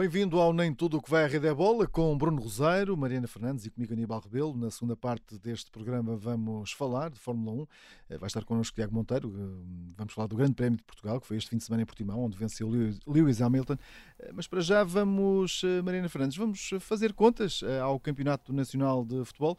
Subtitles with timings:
[0.00, 3.26] Bem-vindo ao Nem Tudo o que vai à Rede é Bola com Bruno Roseiro, Mariana
[3.26, 4.56] Fernandes e comigo Aníbal Rebelo.
[4.56, 7.66] Na segunda parte deste programa vamos falar de Fórmula 1.
[8.08, 9.28] Eh, vai estar connosco Tiago Monteiro.
[9.28, 11.84] Eh, vamos falar do Grande Prémio de Portugal, que foi este fim de semana em
[11.84, 12.70] Portimão, onde venceu
[13.06, 13.76] Lewis Hamilton.
[14.20, 19.58] Eh, mas para já vamos, Mariana Fernandes, vamos fazer contas ao Campeonato Nacional de Futebol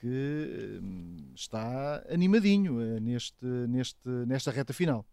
[0.00, 0.80] que
[1.34, 5.04] está animadinho neste, neste, nesta reta final.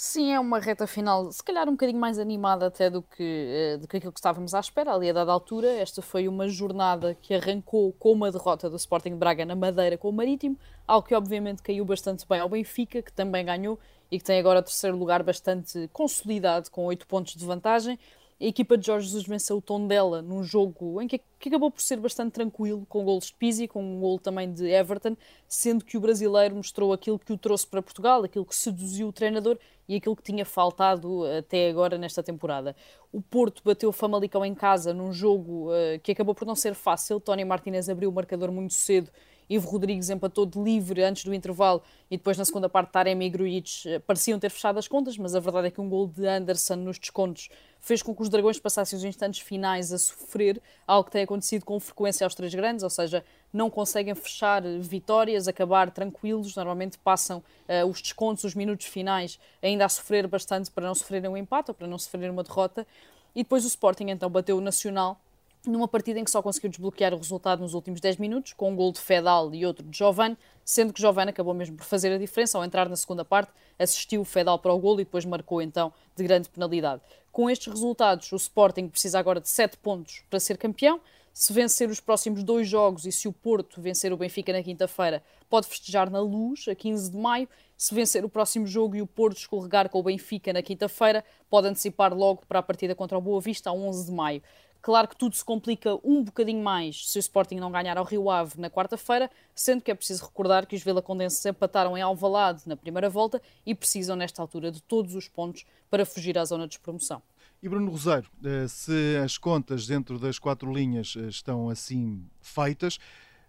[0.00, 3.78] Sim, é uma reta final, se calhar um bocadinho mais animada até do que, eh,
[3.78, 4.94] do que aquilo que estávamos à espera.
[4.94, 9.16] Ali, a dada altura, esta foi uma jornada que arrancou com uma derrota do Sporting
[9.16, 13.12] Braga na Madeira com o Marítimo, algo que obviamente caiu bastante bem ao Benfica, que
[13.12, 13.76] também ganhou
[14.08, 17.98] e que tem agora terceiro lugar bastante consolidado, com oito pontos de vantagem.
[18.40, 21.82] A equipa de Jorge Jesus venceu o Tondela num jogo em que, que acabou por
[21.82, 25.16] ser bastante tranquilo, com golos de Pizzi, com um gol também de Everton,
[25.48, 29.12] sendo que o brasileiro mostrou aquilo que o trouxe para Portugal, aquilo que seduziu o
[29.12, 29.58] treinador
[29.88, 32.76] e aquilo que tinha faltado até agora nesta temporada.
[33.10, 36.74] O Porto bateu o Famalicão em casa num jogo uh, que acabou por não ser
[36.74, 37.18] fácil.
[37.18, 39.10] Tony Martinez abriu o marcador muito cedo
[39.48, 43.30] Ivo Rodrigues empatou de livre antes do intervalo e depois na segunda parte Taremi e
[43.30, 46.26] Grujic eh, pareciam ter fechado as contas, mas a verdade é que um gol de
[46.26, 47.48] Anderson nos descontos
[47.80, 51.64] fez com que os Dragões passassem os instantes finais a sofrer, algo que tem acontecido
[51.64, 57.38] com frequência aos três grandes, ou seja, não conseguem fechar vitórias, acabar tranquilos, normalmente passam
[57.38, 61.70] uh, os descontos, os minutos finais, ainda a sofrer bastante para não sofrerem um empate
[61.70, 62.86] ou para não sofrerem uma derrota.
[63.34, 65.18] E depois o Sporting então bateu o Nacional
[65.66, 68.76] numa partida em que só conseguiu desbloquear o resultado nos últimos 10 minutos, com um
[68.76, 72.18] gol de Fedal e outro de Giovane, sendo que Giovane acabou mesmo por fazer a
[72.18, 75.62] diferença ao entrar na segunda parte, assistiu o Fedal para o gol e depois marcou
[75.62, 77.02] então de grande penalidade.
[77.32, 81.00] Com estes resultados, o Sporting precisa agora de 7 pontos para ser campeão.
[81.32, 85.22] Se vencer os próximos dois jogos e se o Porto vencer o Benfica na quinta-feira,
[85.48, 87.48] pode festejar na luz, a 15 de maio.
[87.76, 91.68] Se vencer o próximo jogo e o Porto escorregar com o Benfica na quinta-feira, pode
[91.68, 94.42] antecipar logo para a partida contra o Boa Vista a 11 de maio.
[94.80, 98.30] Claro que tudo se complica um bocadinho mais se o Sporting não ganhar ao Rio
[98.30, 102.76] Ave na quarta-feira, sendo que é preciso recordar que os Vila-Condenses empataram em Alvalade na
[102.76, 106.70] primeira volta e precisam, nesta altura, de todos os pontos para fugir à zona de
[106.70, 107.20] despromoção.
[107.60, 112.98] E Bruno Rosário, eh, se as contas dentro das quatro linhas eh, estão assim feitas,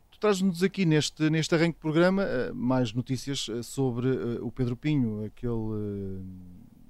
[0.09, 4.09] tu traz-nos aqui neste, neste arranque de programa eh, mais notícias sobre
[4.41, 6.23] o Pedro Pinho, aquele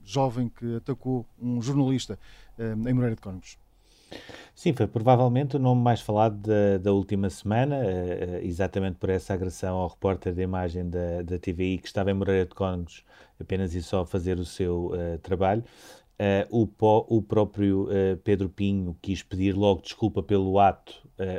[0.05, 2.17] jovem que atacou um jornalista
[2.57, 3.57] em Moreira de Cónegos.
[4.59, 9.33] Sim, foi provavelmente o nome mais falado da, da última semana, uh, exatamente por essa
[9.33, 13.05] agressão ao repórter de imagem da, da TVI que estava em Moreira de Cónegos
[13.39, 15.63] apenas e só a fazer o seu uh, trabalho.
[16.51, 17.87] Uh, o, o, próprio
[18.25, 20.93] Pedro Pinho quis pedir logo desculpa pelo ato,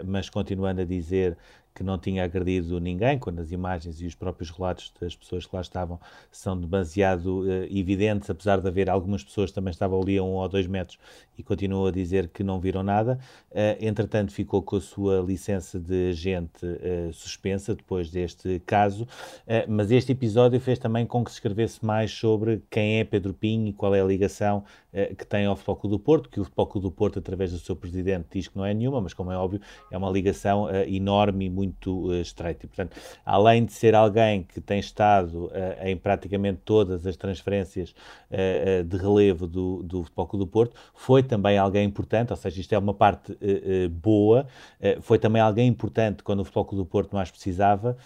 [0.06, 1.36] mas continuando a dizer
[1.74, 5.54] que não tinha agredido ninguém, quando as imagens e os próprios relatos das pessoas que
[5.54, 5.98] lá estavam
[6.30, 10.32] são demasiado uh, evidentes, apesar de haver algumas pessoas que também estavam ali a um
[10.32, 10.98] ou dois metros
[11.38, 13.18] e continuam a dizer que não viram nada.
[13.50, 19.06] Uh, entretanto, ficou com a sua licença de agente uh, suspensa depois deste caso,
[19.68, 23.68] mas este episódio fez também com que se escrevesse mais sobre quem é Pedro Pinho
[23.68, 24.64] e qual é a ligação
[25.16, 27.58] que tem ao Futebol Clube do Porto, que o Futebol Clube do Porto, através do
[27.58, 29.60] seu presidente, diz que não é nenhuma, mas como é óbvio,
[29.90, 32.64] é uma ligação enorme e muito uh, estreito.
[32.64, 35.50] E, portanto, além de ser alguém que tem estado uh,
[35.86, 37.94] em praticamente todas as transferências
[38.30, 42.60] uh, de relevo do, do Futebol Clube do Porto, foi também alguém importante, ou seja,
[42.60, 43.36] isto é uma parte
[43.90, 44.46] boa,
[45.02, 47.96] foi também alguém importante quando o Futebol Clube do Porto mais precisava.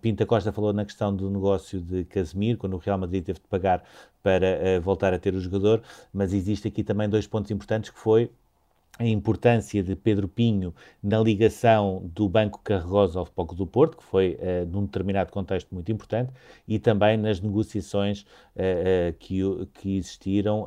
[0.00, 3.46] Pinta Costa falou na questão do negócio de Casemiro, quando o Real Madrid teve de
[3.46, 3.82] pagar
[4.22, 5.82] para voltar a ter o jogador,
[6.12, 8.30] mas existe aqui também dois pontos importantes que foi
[8.98, 14.04] a importância de Pedro Pinho na ligação do Banco Carregosa ao Foco do Porto, que
[14.04, 16.32] foi, uh, num determinado contexto, muito importante,
[16.66, 19.40] e também nas negociações uh, uh, que,
[19.74, 20.66] que existiram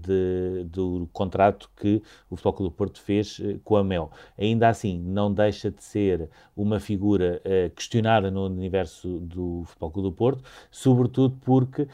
[0.00, 4.10] de, do contrato que o Foco do Porto fez com a Mel.
[4.38, 7.40] Ainda assim, não deixa de ser uma figura
[7.74, 11.86] questionada no universo do Foco do Porto, sobretudo porque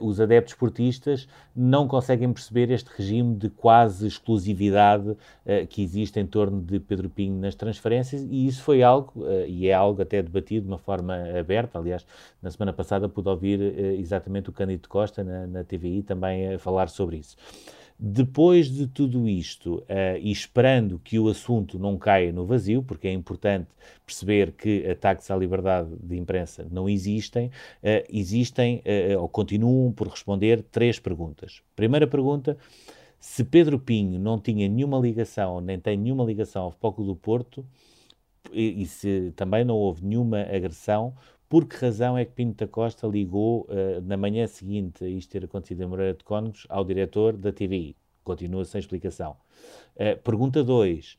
[0.00, 5.16] os adeptos portistas não conseguem perceber este regime de quase exclusividade
[5.46, 9.46] uh, que existe em torno de Pedro Pinho nas transferências e isso foi algo, uh,
[9.46, 11.78] e é algo até debatido de uma forma aberta.
[11.78, 12.06] Aliás,
[12.42, 16.58] na semana passada pude ouvir uh, exatamente o Cândido Costa na, na TVI também a
[16.58, 17.36] falar sobre isso.
[18.00, 19.82] Depois de tudo isto,
[20.20, 23.66] e esperando que o assunto não caia no vazio, porque é importante
[24.06, 27.50] perceber que ataques à liberdade de imprensa não existem,
[28.08, 28.84] existem
[29.18, 31.60] ou continuam por responder três perguntas.
[31.74, 32.56] Primeira pergunta:
[33.20, 37.64] se Pedro Pinho não tinha nenhuma ligação, nem tem nenhuma ligação ao Foco do Porto,
[38.52, 41.14] e, e se também não houve nenhuma agressão,
[41.48, 45.30] por que razão é que Pinto da Costa ligou uh, na manhã seguinte a isto
[45.30, 47.96] ter acontecido em Moreira de Cónegos ao diretor da TVI?
[48.22, 49.36] Continua sem explicação.
[49.96, 51.14] Uh, pergunta 2.
[51.14, 51.16] Uh,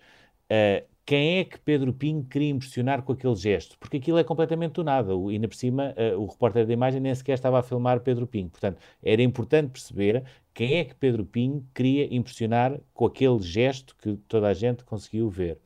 [0.50, 3.75] eh, quem é que Pedro Pinho queria impressionar com aquele gesto?
[3.79, 5.11] Porque aquilo é completamente do nada.
[5.11, 8.47] E ainda por cima, o repórter da imagem nem sequer estava a filmar Pedro Pinho.
[8.47, 10.23] Portanto, era importante perceber
[10.53, 15.31] quem é que Pedro Pinho queria impressionar com aquele gesto que toda a gente conseguiu
[15.31, 15.57] ver.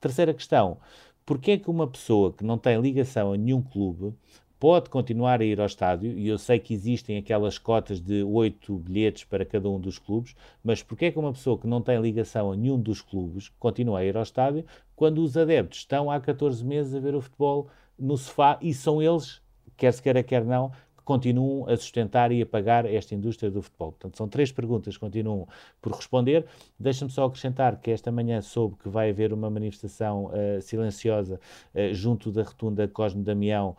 [0.00, 0.78] Terceira questão
[1.24, 4.14] Porquê é que uma pessoa que não tem ligação a nenhum clube
[4.58, 8.76] pode continuar a ir ao estádio, e eu sei que existem aquelas cotas de oito
[8.76, 10.34] bilhetes para cada um dos clubes,
[10.64, 14.00] mas porquê é que uma pessoa que não tem ligação a nenhum dos clubes continua
[14.00, 14.64] a ir ao estádio
[14.96, 19.00] quando os adeptos estão há 14 meses a ver o futebol no sofá e são
[19.00, 19.40] eles,
[19.76, 20.72] quer se queira, quer não,
[21.08, 23.92] continuam a sustentar e a pagar esta indústria do futebol?
[23.92, 25.48] Portanto, são três perguntas que continuam
[25.80, 26.44] por responder.
[26.78, 31.40] Deixa-me só acrescentar que esta manhã soube que vai haver uma manifestação uh, silenciosa
[31.74, 33.74] uh, junto da rotunda Cosme Damião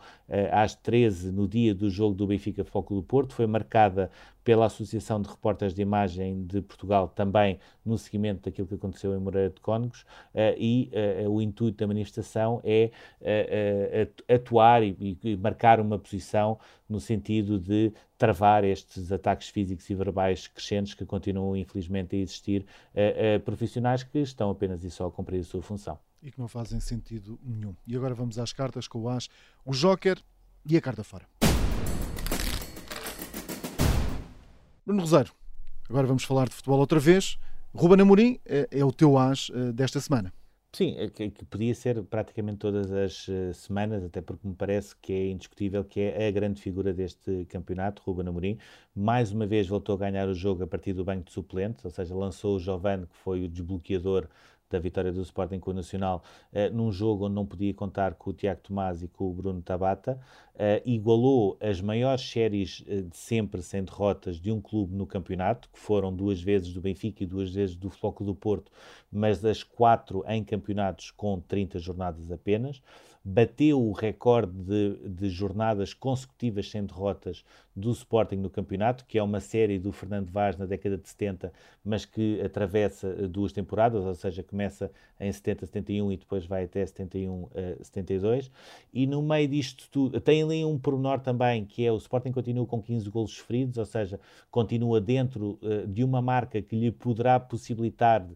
[0.52, 3.34] às 13 no dia do jogo do Benfica Foco do Porto.
[3.34, 4.10] Foi marcada
[4.42, 9.18] pela Associação de Repórteres de Imagem de Portugal, também no seguimento daquilo que aconteceu em
[9.18, 10.02] Moreira de Cónegos,
[10.34, 10.90] uh, e
[11.24, 12.90] uh, o intuito da manifestação é
[14.28, 20.94] atuar e, marcar uma posição no sentido de travar estes ataques físicos e verbais crescentes
[20.94, 22.66] que continuam, infelizmente, a existir
[23.44, 26.09] profissionais que estão apenas e só a cumprir a sua função.
[26.22, 27.74] E que não fazem sentido nenhum.
[27.86, 29.28] E agora vamos às cartas com o As,
[29.64, 30.18] o Joker
[30.66, 31.26] e a carta fora.
[34.84, 35.32] Bruno Rosário,
[35.88, 37.38] agora vamos falar de futebol outra vez.
[37.72, 40.32] Ruben Amorim é, é o teu as uh, desta semana.
[40.72, 44.94] Sim, é que, que, podia ser praticamente todas as uh, semanas, até porque me parece
[44.96, 48.58] que é indiscutível que é a grande figura deste campeonato, Ruben Amorim.
[48.94, 51.90] Mais uma vez voltou a ganhar o jogo a partir do banco de suplentes, ou
[51.90, 54.28] seja, lançou o Giovane, que foi o desbloqueador
[54.70, 56.22] da vitória do Sporting com o Nacional,
[56.52, 59.60] uh, num jogo onde não podia contar com o Tiago Tomás e com o Bruno
[59.60, 60.18] Tabata,
[60.54, 65.68] uh, igualou as maiores séries uh, de sempre sem derrotas de um clube no campeonato,
[65.72, 68.70] que foram duas vezes do Benfica e duas vezes do Floco do Porto,
[69.10, 72.80] mas das quatro em campeonatos com 30 jornadas apenas
[73.24, 77.44] bateu o recorde de, de, jornadas consecutivas sem derrotas
[77.80, 81.52] do Sporting no campeonato, que é uma série do Fernando Vaz na década de 70,
[81.84, 86.64] mas que atravessa eh, duas temporadas, ou seja, começa em 70, 71 e depois vai
[86.64, 87.50] até 71, uh,
[87.80, 88.50] 72.
[88.92, 92.66] E no meio disto tudo, tem ali um pormenor também, que é o Sporting continua
[92.66, 97.40] com 15 golos sofridos, ou seja, continua dentro uh, de uma marca que lhe poderá
[97.40, 98.26] possibilitar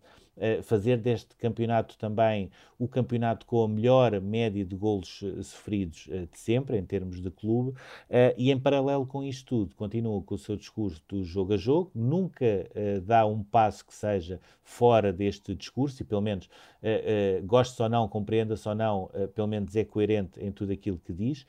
[0.65, 6.27] fazer deste campeonato também o campeonato com a melhor média de golos eh, sofridos eh,
[6.31, 7.77] de sempre, em termos de clube,
[8.11, 11.57] eh, e em paralelo com isto tudo, continua com o seu discurso do jogo a
[11.57, 12.47] jogo, nunca
[13.05, 16.49] dá um passo que seja fora deste discurso, e pelo menos
[17.45, 21.47] goste ou não, compreenda-se ou não, pelo menos é coerente em tudo aquilo que diz.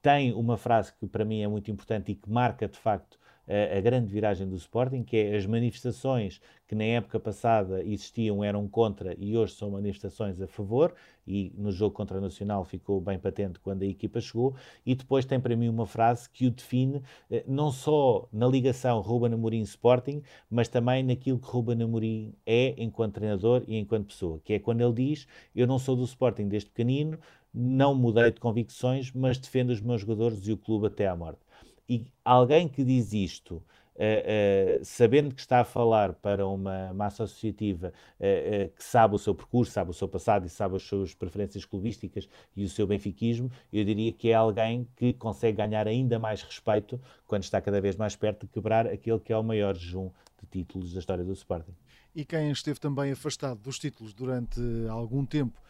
[0.00, 3.17] Tem uma frase que para mim é muito importante e que marca de facto
[3.48, 8.68] a, grande viragem do Sporting, que é as manifestações que na época passada existiam eram
[8.68, 10.94] contra e hoje são manifestações a favor,
[11.26, 14.54] e no jogo contra o Nacional ficou bem patente quando a equipa chegou,
[14.84, 19.00] e depois tem para mim uma frase que o define eh, não só na ligação
[19.00, 24.52] Ruben Amorim-Sporting, mas também naquilo que Ruben Amorim é enquanto treinador e enquanto pessoa, que
[24.52, 27.18] é quando ele diz, eu não sou do Sporting desde pequenino,
[27.52, 31.40] não mudei de convicções, mas defendo os meus jogadores e o clube até à morte.
[31.88, 33.62] E alguém que diz isto,
[33.98, 39.18] Uh, uh, sabendo que está a falar para uma massa associativa uh, que sabe o
[39.18, 42.86] seu percurso, sabe o seu passado e sabe as suas preferências clubísticas e o seu
[42.86, 47.80] benfiquismo, eu diria que é alguém que consegue ganhar ainda mais respeito quando está cada
[47.80, 51.24] vez mais perto de quebrar aquele que é o maior jejum de títulos da história
[51.24, 51.74] do Sporting.
[52.14, 55.60] E quem esteve também afastado dos títulos durante algum tempo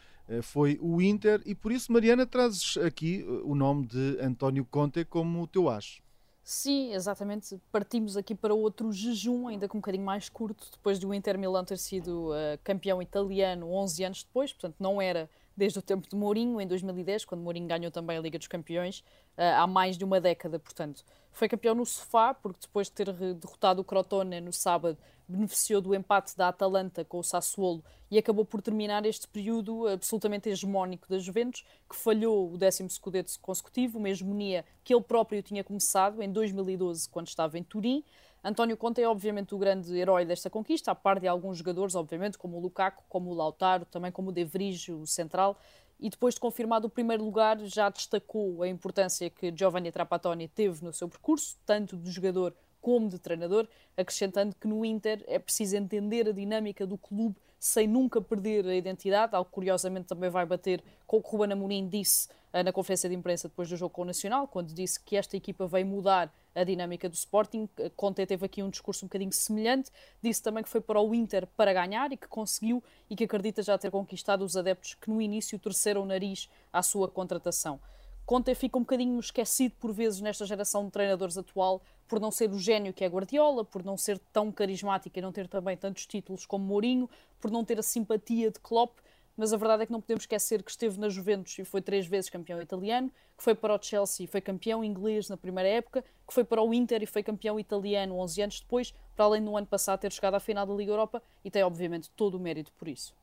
[0.43, 5.41] foi o Inter, e por isso, Mariana, trazes aqui o nome de António Conte como
[5.41, 6.07] o teu acho.
[6.51, 7.61] Sim, exatamente.
[7.71, 11.63] Partimos aqui para outro jejum, ainda com um bocadinho mais curto, depois do Inter Milan
[11.63, 16.15] ter sido uh, campeão italiano 11 anos depois, portanto não era desde o tempo de
[16.15, 18.99] Mourinho, em 2010, quando Mourinho ganhou também a Liga dos Campeões,
[19.37, 21.03] uh, há mais de uma década, portanto.
[21.31, 25.93] Foi campeão no sofá, porque depois de ter derrotado o Crotone no sábado, beneficiou do
[25.93, 31.19] empate da Atalanta com o Sassuolo e acabou por terminar este período absolutamente hegemónico da
[31.19, 36.31] Juventus, que falhou o décimo scudetto consecutivo, uma hegemonia que ele próprio tinha começado em
[36.31, 38.03] 2012, quando estava em Turim.
[38.41, 42.37] António Conte é obviamente o grande herói desta conquista, a par de alguns jogadores, obviamente,
[42.37, 45.59] como o Lukaku, como o Lautaro, também como o De Vries, o central,
[45.99, 50.83] e depois de confirmado o primeiro lugar, já destacou a importância que Giovanni Trapattoni teve
[50.85, 53.67] no seu percurso, tanto de jogador como de treinador,
[53.97, 58.73] acrescentando que no Inter é preciso entender a dinâmica do clube sem nunca perder a
[58.73, 63.09] identidade, algo curiosamente também vai bater com o que Ruben Amorim disse eh, na conferência
[63.09, 66.33] de imprensa depois do jogo com o Nacional, quando disse que esta equipa veio mudar
[66.55, 67.67] a dinâmica do Sporting.
[67.77, 71.13] Eh, Conte teve aqui um discurso um bocadinho semelhante, disse também que foi para o
[71.13, 75.09] Inter para ganhar e que conseguiu e que acredita já ter conquistado os adeptos que
[75.09, 77.79] no início torceram o nariz à sua contratação.
[78.25, 82.51] Conte fica um bocadinho esquecido por vezes nesta geração de treinadores atual por não ser
[82.51, 86.07] o gênio que é Guardiola, por não ser tão carismático e não ter também tantos
[86.07, 87.07] títulos como Mourinho,
[87.39, 88.97] por não ter a simpatia de Klopp,
[89.37, 92.05] mas a verdade é que não podemos esquecer que esteve na Juventus e foi três
[92.05, 96.03] vezes campeão italiano, que foi para o Chelsea e foi campeão inglês na primeira época,
[96.27, 99.55] que foi para o Inter e foi campeão italiano 11 anos depois, para além do
[99.55, 102.73] ano passado ter chegado à final da Liga Europa e tem obviamente todo o mérito
[102.73, 103.13] por isso.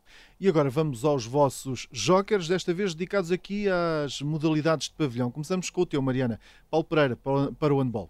[0.41, 5.31] E agora vamos aos vossos jokers, desta vez dedicados aqui às modalidades de pavilhão.
[5.31, 6.41] Começamos com o teu, Mariana.
[6.71, 8.09] Paulo Pereira, para o handball.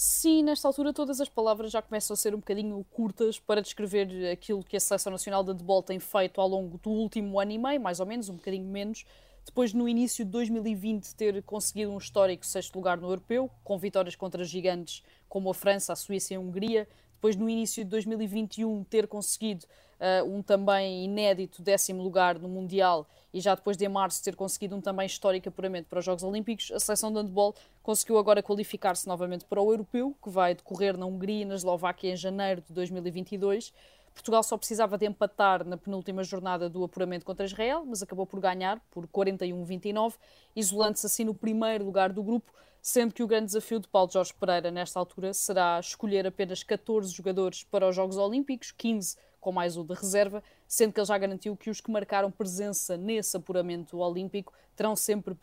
[0.00, 4.30] Sim, nesta altura todas as palavras já começam a ser um bocadinho curtas para descrever
[4.30, 7.58] aquilo que a Seleção Nacional de Handball tem feito ao longo do último ano e
[7.58, 9.04] meio, mais ou menos, um bocadinho menos,
[9.44, 14.14] depois no início de 2020 ter conseguido um histórico sexto lugar no Europeu, com vitórias
[14.14, 16.88] contra gigantes como a França, a Suíça e a Hungria,
[17.18, 19.66] depois no início de 2021 ter conseguido
[19.98, 24.76] uh, um também inédito décimo lugar no Mundial e já depois de março ter conseguido
[24.76, 29.08] um também histórico apuramento para os Jogos Olímpicos, a seleção de handball conseguiu agora qualificar-se
[29.08, 32.72] novamente para o Europeu, que vai decorrer na Hungria e na Eslováquia em janeiro de
[32.72, 33.72] 2022.
[34.14, 38.40] Portugal só precisava de empatar na penúltima jornada do apuramento contra Israel, mas acabou por
[38.40, 40.14] ganhar por 41-29,
[40.54, 44.32] isolando-se assim no primeiro lugar do grupo, sendo que o grande desafio de Paulo Jorge
[44.34, 49.76] Pereira nesta altura será escolher apenas 14 jogadores para os Jogos Olímpicos, 15 com mais
[49.76, 53.98] o de reserva, sendo que ele já garantiu que os que marcaram presença nesse apuramento
[53.98, 55.34] olímpico terão sempre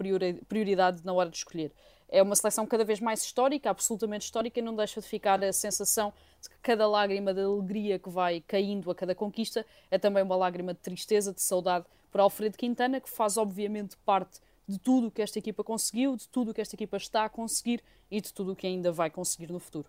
[0.48, 1.72] prioridade na hora de escolher.
[2.08, 5.52] É uma seleção cada vez mais histórica, absolutamente histórica, e não deixa de ficar a
[5.52, 10.24] sensação de que cada lágrima de alegria que vai caindo a cada conquista é também
[10.24, 15.08] uma lágrima de tristeza, de saudade por Alfredo Quintana, que faz obviamente parte de tudo
[15.08, 18.20] o que esta equipa conseguiu, de tudo o que esta equipa está a conseguir e
[18.20, 19.88] de tudo o que ainda vai conseguir no futuro.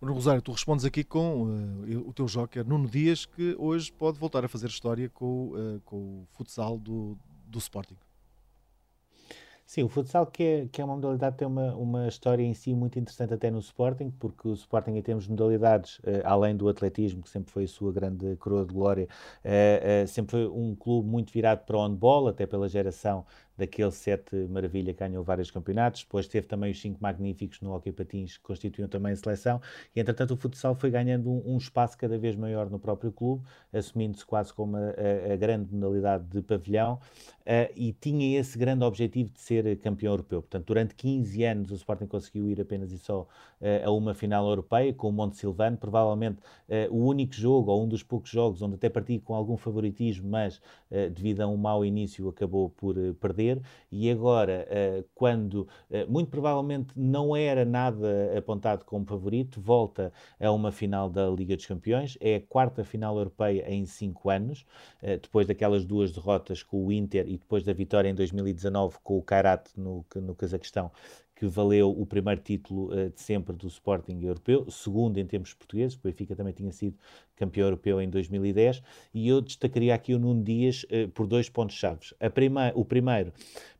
[0.00, 4.18] Bruno Rosário, tu respondes aqui com uh, o teu joker Nuno Dias, que hoje pode
[4.18, 7.96] voltar a fazer história com, uh, com o futsal do, do Sporting.
[9.64, 12.74] Sim, o futsal que é, que é uma modalidade tem uma, uma história em si
[12.74, 16.68] muito interessante até no Sporting, porque o Sporting em termos de modalidades, uh, além do
[16.68, 19.08] atletismo, que sempre foi a sua grande coroa de glória,
[19.44, 23.24] uh, uh, sempre foi um clube muito virado para o handball, até pela geração
[23.62, 28.36] daquele sete maravilha ganhou vários campeonatos, depois teve também os cinco magníficos no hockey patins
[28.36, 29.60] que constituíam também a seleção,
[29.94, 33.44] e entretanto o futsal foi ganhando um, um espaço cada vez maior no próprio clube,
[33.72, 38.84] assumindo-se quase como a, a, a, grande modalidade de pavilhão, uh, e tinha esse grande
[38.84, 40.42] objetivo de ser campeão europeu.
[40.42, 43.26] Portanto, durante 15 anos o Sporting conseguiu ir apenas e só uh,
[43.84, 46.38] a uma final europeia com o Monte Silvano, provavelmente
[46.68, 50.28] uh, o único jogo, ou um dos poucos jogos, onde até partiu com algum favoritismo,
[50.28, 50.60] mas
[51.14, 53.51] devido a um mau início acabou por perder
[53.90, 60.50] e agora, uh, quando uh, muito provavelmente não era nada apontado como favorito, volta a
[60.52, 64.64] uma final da Liga dos Campeões, é a quarta final europeia em cinco anos,
[65.02, 69.18] uh, depois daquelas duas derrotas com o Inter e depois da vitória em 2019 com
[69.18, 70.90] o Kairat no, no Cazaquistão,
[71.42, 75.96] que valeu o primeiro título uh, de sempre do Sporting europeu, segundo em termos portugueses,
[75.96, 76.96] o Benfica também tinha sido
[77.34, 78.80] campeão europeu em 2010,
[79.12, 82.14] e eu destacaria aqui o Nuno Dias uh, por dois pontos-chave.
[82.32, 83.32] Prima o primeiro,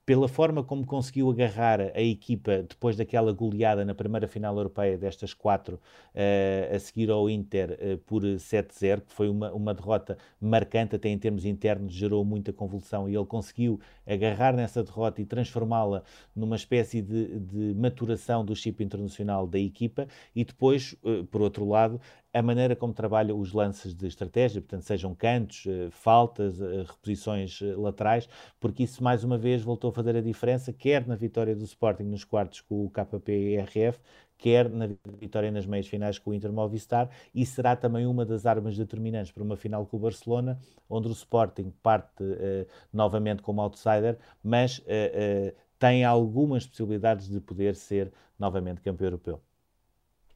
[0.05, 5.33] pela forma como conseguiu agarrar a equipa depois daquela goleada na primeira final europeia destas
[5.33, 10.97] quatro, uh, a seguir ao Inter uh, por 7-0, que foi uma, uma derrota marcante,
[10.97, 13.09] até em termos internos, gerou muita convulsão.
[13.09, 16.03] E ele conseguiu agarrar nessa derrota e transformá-la
[16.35, 20.09] numa espécie de, de maturação do chip internacional da equipa.
[20.35, 22.01] E depois, uh, por outro lado,
[22.33, 27.61] a maneira como trabalha os lances de estratégia, portanto, sejam cantos, eh, faltas, eh, reposições
[27.61, 31.55] eh, laterais, porque isso mais uma vez voltou a fazer a diferença, quer na vitória
[31.55, 34.01] do Sporting nos quartos com o KP e RF,
[34.39, 34.89] quer na
[35.21, 39.31] vitória nas meias finais com o Inter Movistar, e será também uma das armas determinantes
[39.31, 40.59] para uma final com o Barcelona,
[40.89, 47.41] onde o Sporting parte uh, novamente como outsider, mas uh, uh, tem algumas possibilidades de
[47.41, 49.41] poder ser novamente campeão europeu.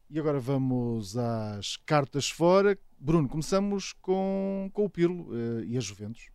[0.09, 2.79] E agora vamos às cartas fora.
[2.99, 6.31] Bruno, começamos com, com o Pirlo uh, e a Juventus.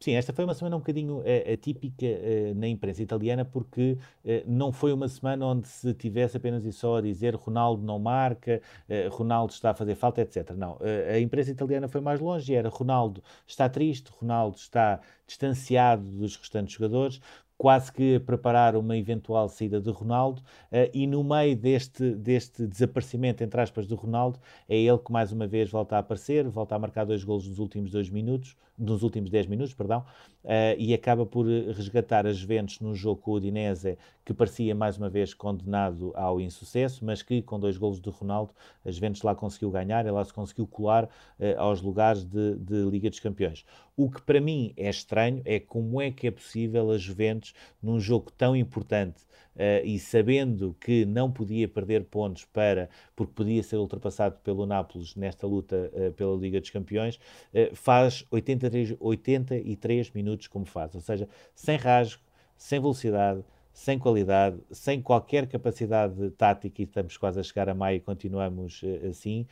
[0.00, 4.28] Sim, esta foi uma semana um bocadinho uh, atípica uh, na imprensa italiana, porque uh,
[4.46, 8.62] não foi uma semana onde se tivesse apenas e só a dizer Ronaldo não marca,
[9.10, 10.50] Ronaldo está a fazer falta, etc.
[10.56, 10.78] Não,
[11.12, 16.74] a imprensa italiana foi mais longe era Ronaldo está triste, Ronaldo está distanciado dos restantes
[16.74, 17.20] jogadores,
[17.58, 22.64] quase que a preparar uma eventual saída de Ronaldo, uh, e no meio deste, deste
[22.64, 24.38] desaparecimento, entre aspas, do Ronaldo,
[24.68, 27.58] é ele que mais uma vez volta a aparecer, volta a marcar dois golos nos
[27.58, 30.04] últimos dois minutos, nos últimos 10 minutos, perdão,
[30.44, 34.96] uh, e acaba por resgatar as Juventus num jogo com o Udinese, que parecia mais
[34.96, 38.52] uma vez condenado ao insucesso, mas que com dois golos de Ronaldo,
[38.84, 41.08] as Juventus lá conseguiu ganhar, ela se conseguiu colar
[41.56, 43.64] aos lugares de, de Liga dos Campeões.
[43.96, 47.47] O que para mim é estranho é como é que é possível as Juventus,
[47.82, 49.28] num jogo tão importante,
[49.58, 55.16] Uh, e sabendo que não podia perder pontos para, porque podia ser ultrapassado pelo Nápoles
[55.16, 61.00] nesta luta uh, pela Liga dos Campeões, uh, faz 83, 83 minutos como faz, ou
[61.00, 62.22] seja, sem rasgo,
[62.56, 67.96] sem velocidade, sem qualidade, sem qualquer capacidade tática, e estamos quase a chegar a maio
[67.96, 69.46] e continuamos assim,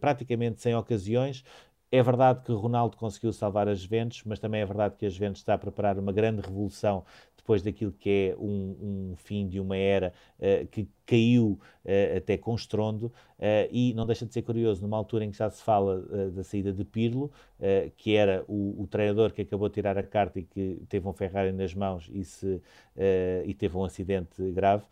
[0.00, 1.44] praticamente sem ocasiões,
[1.90, 5.40] é verdade que Ronaldo conseguiu salvar as Juventus, mas também é verdade que as Juventus
[5.40, 7.04] está a preparar uma grande revolução
[7.48, 12.36] depois daquilo que é um, um fim de uma era uh, que caiu uh, até
[12.36, 15.62] com estrondo, uh, e não deixa de ser curioso, numa altura em que já se
[15.62, 17.30] fala da saída de Pirlo,
[17.96, 21.12] que era o, o, treinador que acabou de tirar a carta e que teve um
[21.12, 22.60] Ferrari nas mãos e, se,
[23.46, 24.84] e teve um acidente grave,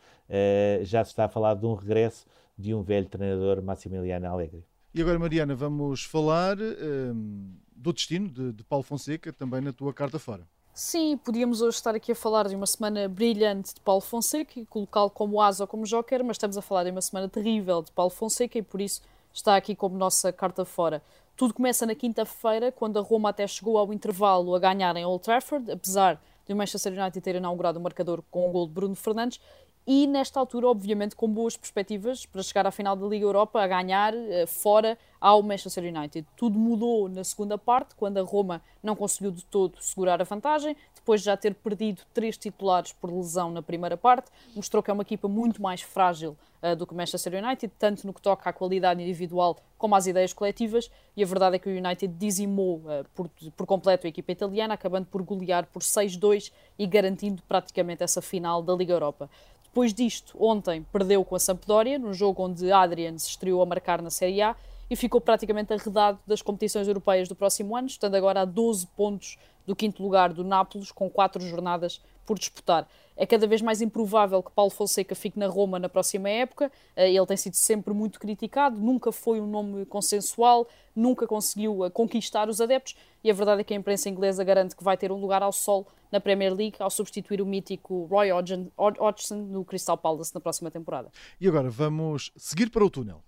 [0.83, 2.27] já se está a falar de um regresso
[2.59, 4.65] de um velho treinador, Massimiliano Allegri.
[4.97, 9.93] E agora, Mariana, vamos falar um, do destino de, de Paulo Fonseca, também na tua
[9.93, 10.49] carta fora.
[10.73, 14.65] Sim, podíamos hoje estar aqui a falar de uma semana brilhante de Paulo Fonseca e
[14.65, 17.93] colocá-lo como asa ou como joker, mas estamos a falar de uma semana terrível de
[17.93, 19.03] Paulo Fonseca e por isso
[19.35, 21.03] está aqui como nossa carta fora.
[21.37, 25.23] Tudo começa na quinta-feira, quando a Roma até chegou ao intervalo a ganhar em Old
[25.23, 28.73] Trafford, apesar de o Manchester United ter inaugurado o marcador com o um gol de
[28.73, 29.39] Bruno Fernandes,
[29.87, 33.67] e nesta altura, obviamente, com boas perspectivas para chegar à final da Liga Europa a
[33.69, 36.27] ganhar uh, fora ao Manchester United.
[36.37, 40.77] Tudo mudou na segunda parte, quando a Roma não conseguiu de todo segurar a vantagem,
[40.95, 44.93] depois de já ter perdido três titulares por lesão na primeira parte, mostrou que é
[44.93, 48.51] uma equipa muito mais frágil uh, do que o Manchester United, tanto no que toca
[48.51, 52.79] à qualidade individual como às ideias coletivas, e a verdade é que o United dizimou
[52.79, 58.03] uh, por, por completo a equipa italiana, acabando por golear por 6-2 e garantindo praticamente
[58.03, 59.31] essa final da Liga Europa.
[59.77, 64.01] Depois disto, ontem perdeu com a Sampdoria, num jogo onde Adrian se estreou a marcar
[64.01, 64.57] na Série A
[64.89, 69.37] e ficou praticamente arredado das competições europeias do próximo ano, estando agora a 12 pontos
[69.67, 72.89] do quinto lugar do Nápoles, com quatro jornadas por disputar.
[73.17, 76.71] É cada vez mais improvável que Paulo Fonseca fique na Roma na próxima época.
[76.95, 81.91] Eh, ele tem sido sempre muito criticado, nunca foi um nome consensual, nunca conseguiu eh,
[81.91, 85.11] conquistar os adeptos e a verdade é que a imprensa inglesa garante que vai ter
[85.11, 89.97] um lugar ao sol na Premier League ao substituir o mítico Roy Hodgson no Crystal
[89.97, 91.11] Palace na próxima temporada.
[91.41, 93.23] E agora vamos seguir para o túnel.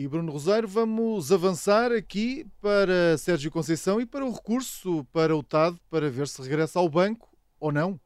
[0.00, 5.42] E Bruno Rosário, vamos avançar aqui para Sérgio Conceição e para o recurso para o
[5.42, 7.98] TAD para ver se regressa ao banco ou não.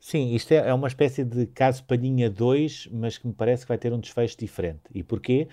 [0.00, 3.68] Sim, isto é, é uma espécie de caso Palhinha 2, mas que me parece que
[3.68, 4.82] vai ter um desfecho diferente.
[4.92, 5.46] E porquê?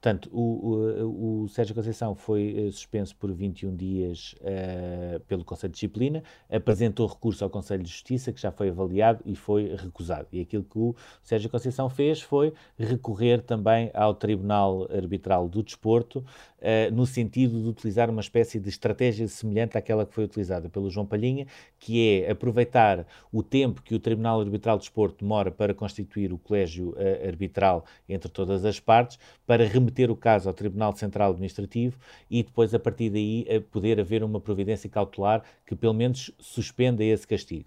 [0.00, 5.72] Portanto, o, o, o, Sérgio Conceição foi uh, suspenso por 21 dias uh, pelo Conselho
[5.72, 10.28] de Disciplina, apresentou recurso ao Conselho de Justiça, que já foi avaliado e foi recusado.
[10.30, 16.24] E aquilo que o Sérgio Conceição fez foi recorrer também ao Tribunal Arbitral do Desporto,
[16.58, 20.90] uh, no sentido de utilizar uma espécie de estratégia semelhante àquela que foi utilizada pelo
[20.90, 21.46] João Palhinha,
[21.78, 26.38] que é aproveitar o tempo que o Tribunal Arbitral do Desporto demora para constituir o
[26.38, 26.94] colégio
[27.26, 31.98] arbitral entre todas as partes, para remeter o caso ao Tribunal Central Administrativo
[32.30, 37.26] e depois, a partir daí, poder haver uma providência cautelar que pelo menos suspenda esse
[37.26, 37.66] castigo.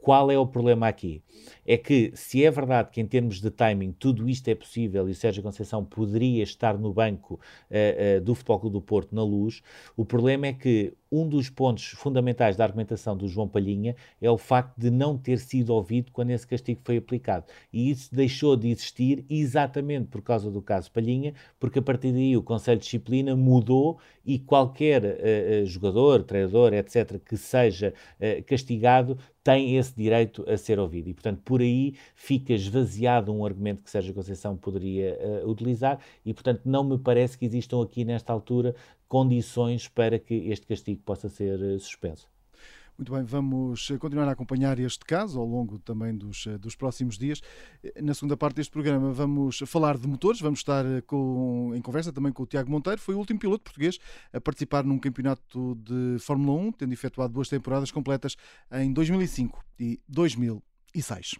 [0.00, 1.22] Qual é o problema aqui?
[1.66, 5.12] É que, se é verdade que em termos de timing tudo isto é possível e
[5.12, 9.22] o Sérgio Conceição poderia estar no banco uh, uh, do Futebol Clube do Porto na
[9.22, 9.62] luz,
[9.96, 14.38] o problema é que um dos pontos fundamentais da argumentação do João Palhinha é o
[14.38, 17.46] facto de não ter sido ouvido quando esse castigo foi aplicado.
[17.72, 22.36] E isso deixou de existir exatamente por causa do caso Palhinha, porque a partir daí
[22.36, 29.18] o Conselho de Disciplina mudou e qualquer uh, jogador, treinador, etc., que seja uh, castigado
[29.42, 31.08] tem esse direito a ser ouvido.
[31.08, 36.34] E, portanto, por aí fica esvaziado um argumento que Sérgio Conceição poderia uh, utilizar e,
[36.34, 38.74] portanto, não me parece que existam aqui nesta altura
[39.10, 42.28] condições para que este castigo possa ser uh, suspenso.
[42.96, 47.40] Muito bem, vamos continuar a acompanhar este caso ao longo também dos, dos próximos dias.
[48.00, 52.30] Na segunda parte deste programa vamos falar de motores, vamos estar com, em conversa também
[52.30, 53.98] com o Tiago Monteiro, foi o último piloto português
[54.34, 58.36] a participar num campeonato de Fórmula 1, tendo efetuado duas temporadas completas
[58.70, 61.36] em 2005 e 2006.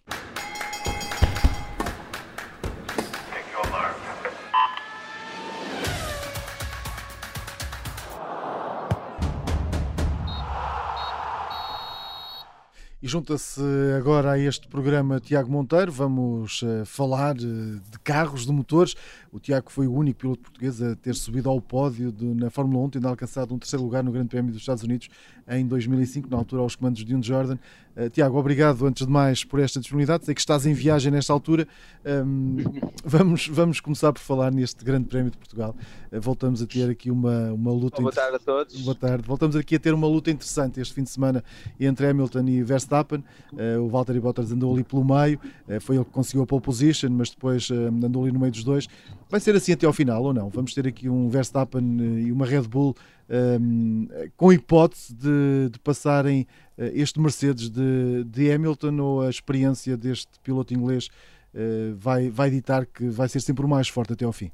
[13.02, 13.62] E junta-se
[13.96, 15.90] agora a este programa Tiago Monteiro.
[15.90, 18.94] Vamos uh, falar uh, de carros, de motores.
[19.32, 22.84] O Tiago foi o único piloto português a ter subido ao pódio de, na Fórmula
[22.84, 25.08] 1, tendo alcançado um terceiro lugar no Grande Prémio dos Estados Unidos
[25.48, 27.56] em 2005, na altura aos comandos de um Jordan.
[27.96, 30.24] Uh, Tiago, obrigado antes de mais por esta disponibilidade.
[30.24, 31.66] Sei que estás em viagem nesta altura.
[32.04, 32.56] Um,
[33.04, 35.74] vamos, vamos começar por falar neste Grande Prémio de Portugal.
[36.12, 38.00] Uh, voltamos a ter aqui uma, uma luta.
[38.00, 38.80] Boa tarde a todos.
[38.82, 39.24] Boa tarde.
[39.26, 41.42] Voltamos aqui a ter uma luta interessante este fim de semana
[41.78, 43.24] entre Hamilton e Verstappen.
[43.52, 45.40] Uh, o Valtteri Bottas andou ali pelo meio,
[45.80, 48.86] foi ele que conseguiu a pole position, mas depois andou ali no meio dos dois.
[49.28, 50.48] Vai ser assim até ao final ou não?
[50.48, 52.94] Vamos ter aqui um Verstappen e uma Red Bull
[53.30, 59.96] um, com hipótese de, de passarem uh, este Mercedes de, de, Hamilton ou a experiência
[59.96, 61.08] deste piloto inglês
[61.54, 64.50] uh, vai, vai ditar que vai ser sempre o mais forte até ao fim?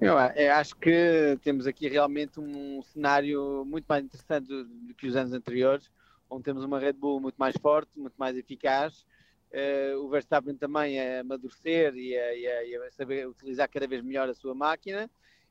[0.00, 5.06] Eu, eu, acho que temos aqui realmente um cenário muito mais interessante do, do, que
[5.06, 5.90] os anos anteriores,
[6.28, 9.06] onde temos uma Red Bull muito mais forte, muito mais eficaz,
[9.52, 13.86] uh, o Verstappen também a amadurecer e a, e, a, e a, saber utilizar cada
[13.86, 15.10] vez melhor a sua máquina,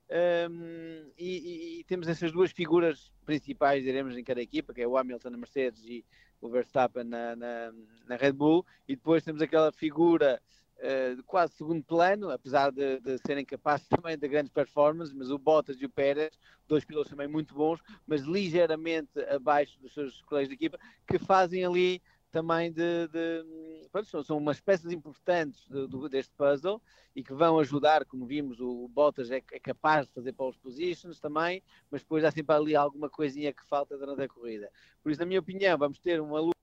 [0.09, 4.97] um, e, e, temos essas duas figuras principais, diremos, em cada equipa, que é o
[4.97, 6.05] Hamilton na Mercedes e
[6.39, 7.73] o Verstappen na, na,
[8.07, 10.39] na Red Bull, e depois temos aquela figura
[10.77, 15.31] uh, de quase segundo plano, apesar de, de, serem capazes também de grandes performances, mas
[15.31, 16.37] o Bottas e o Pérez,
[16.67, 21.65] dois pilotos também muito bons, mas ligeiramente abaixo dos seus colegas de equipa, que fazem
[21.65, 21.99] ali
[22.35, 26.81] também de, de pronto, são umas peças importantes de, de, deste puzzle
[27.15, 31.17] e que vão ajudar, como vimos, o Bottas é, é, capaz de fazer pole positions
[31.17, 34.69] também, mas depois há sempre ali alguma coisinha que falta durante a corrida.
[35.01, 36.57] Por isso, na minha opinião, vamos ter uma luta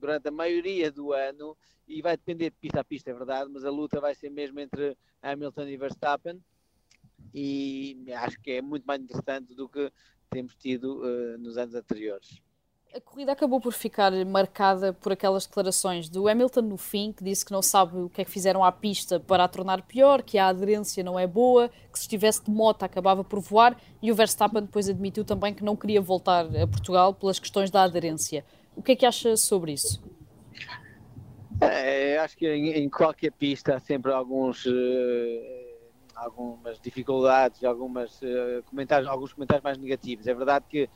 [0.00, 1.54] durante a maioria do ano
[1.86, 4.58] e vai depender de pista a pista, é verdade, mas a luta vai ser mesmo
[4.60, 6.42] entre Hamilton e Verstappen
[7.34, 9.92] e acho que é muito mais interessante do que
[10.30, 12.40] temos tido uh, nos anos anteriores.
[12.98, 17.44] A corrida acabou por ficar marcada por aquelas declarações do Hamilton no fim, que disse
[17.44, 20.36] que não sabe o que é que fizeram à pista para a tornar pior, que
[20.36, 24.16] a aderência não é boa, que se estivesse de moto acabava por voar, e o
[24.16, 28.44] Verstappen depois admitiu também que não queria voltar a Portugal pelas questões da aderência.
[28.74, 30.02] O que é que acha sobre isso?
[31.60, 34.72] É, acho que em, em, qualquer pista há sempre alguns, uh,
[36.16, 40.26] algumas dificuldades, algumas, uh, comentários, alguns comentários mais negativos.
[40.26, 40.90] É verdade que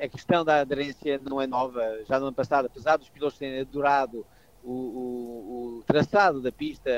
[0.00, 1.82] a questão da aderência não é nova.
[2.08, 4.26] Já no ano passado, apesar dos pilotos terem adorado
[4.62, 6.90] o, o, o, traçado da pista,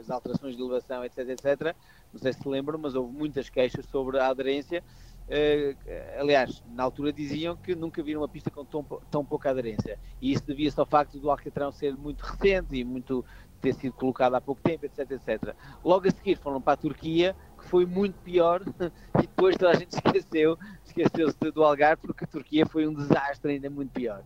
[0.00, 1.76] as alterações de elevação, etc, etc,
[2.12, 4.82] não sei se se lembram, mas houve muitas queixas sobre a aderência.
[5.26, 5.76] Uh,
[6.20, 9.98] aliás, na altura diziam que nunca viram uma pista com tão, tão pouca aderência.
[10.22, 13.24] E isso devia-se ao facto do Alcatrão ser muito recente e muito
[13.60, 15.54] ter sido colocado há pouco tempo, etc, etc.
[15.84, 17.34] Logo a seguir foram para a Turquia,
[17.66, 18.62] foi muito pior,
[19.18, 23.52] e depois toda a gente esqueceu esqueceu-se do Algarve porque a Turquia foi um desastre
[23.52, 24.22] ainda muito pior.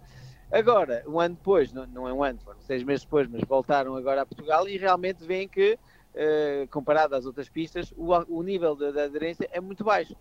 [0.52, 3.94] Agora, um ano depois, não, não é um ano, foram seis meses depois, mas voltaram
[3.96, 5.78] agora a Portugal e realmente veem que,
[6.14, 10.14] uh, comparado às outras pistas, o, o nível da aderência é muito baixo.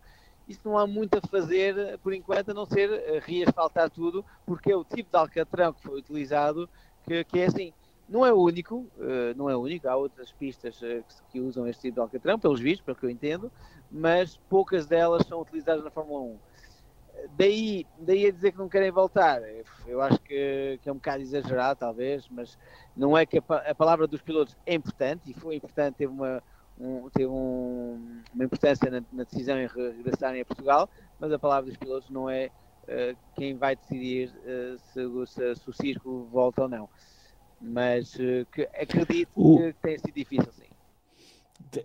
[0.47, 4.71] Isso não há muito a fazer, por enquanto, a não ser uh, reasfaltar tudo, porque
[4.71, 6.69] é o tipo de alcatrão que foi utilizado
[7.03, 7.73] que, que é assim.
[8.09, 11.83] Não é o único, uh, não é único, há outras pistas uh, que, usam este
[11.83, 13.51] tipo de alcatrão, pelos vistos, pelo que eu entendo,
[13.91, 16.39] mas poucas delas são utilizadas na Fórmula 1.
[17.37, 19.41] Daí, daí a dizer que não querem voltar,
[19.85, 22.57] eu acho que, que é um bocado exagerado, talvez, mas
[22.95, 26.41] não é que a, a, palavra dos pilotos é importante, e foi importante, teve uma,
[26.79, 31.69] um, teve um, uma importância na, na, decisão em regressarem a Portugal, mas a palavra
[31.69, 32.49] dos pilotos não é
[32.83, 36.89] uh, quem vai decidir uh, se, se, se, o circo volta ou não.
[37.61, 39.57] Mas uh, que acredito o...
[39.57, 40.63] que tenha sido difícil, sim.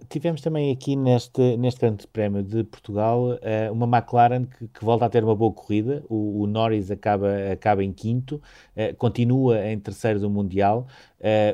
[0.09, 5.05] Tivemos também aqui neste, neste Grande Prémio de Portugal uh, uma McLaren que, que, volta
[5.05, 6.03] a ter uma boa corrida.
[6.09, 8.37] O, o Norris acaba, acaba em quinto,
[8.77, 10.87] uh, continua em terceiro do Mundial.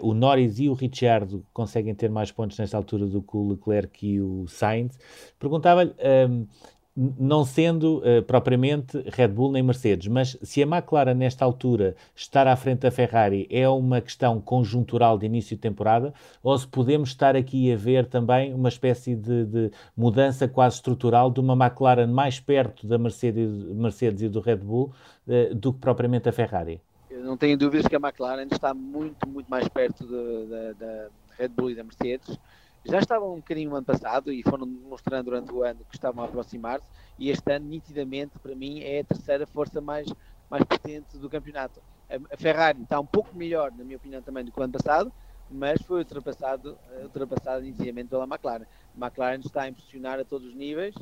[0.03, 4.05] O Norris e o Ricciardo conseguem ter mais pontos nesta altura do que o Leclerc
[4.05, 4.99] e o Sainz.
[5.39, 5.95] Perguntava-lhe.
[7.19, 12.47] Não sendo uh, propriamente Red Bull nem Mercedes, mas se a McLaren nesta altura estar
[12.47, 17.09] à frente da Ferrari é uma questão conjuntural de início de temporada, ou se podemos
[17.09, 22.07] estar aqui a ver também uma espécie de, de mudança quase estrutural de uma McLaren
[22.07, 24.93] mais perto da Mercedes, Mercedes e do Red Bull
[25.27, 26.83] uh, do que propriamente a Ferrari?
[27.11, 31.09] Eu não tenho dúvidas que a McLaren está muito, muito mais perto da
[31.39, 32.39] Red Bull e da Mercedes
[32.85, 36.25] já estavam um bocadinho no ano passado e foram mostrando durante o ano que estavam
[36.25, 36.89] a aproximar-se
[37.19, 40.07] e este ano, nitidamente, para mim, é a terceira força mais,
[40.49, 41.81] mais potente do campeonato.
[42.09, 45.13] A, Ferrari está um pouco melhor, na minha opinião, também do que o ano passado,
[45.51, 48.65] mas foi ultrapassado, ultrapassado nitidamente pela McLaren.
[48.97, 50.95] A McLaren está a impressionar a todos os níveis